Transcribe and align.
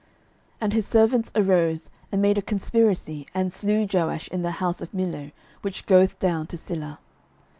12:012:020 0.53 0.57
And 0.61 0.73
his 0.73 0.87
servants 0.87 1.31
arose, 1.35 1.89
and 2.11 2.23
made 2.23 2.39
a 2.39 2.41
conspiracy, 2.41 3.27
and 3.35 3.53
slew 3.53 3.85
Joash 3.85 4.27
in 4.29 4.41
the 4.41 4.53
house 4.57 4.81
of 4.81 4.91
Millo, 4.93 5.31
which 5.61 5.85
goeth 5.85 6.17
down 6.17 6.47
to 6.47 6.57
Silla. 6.57 6.97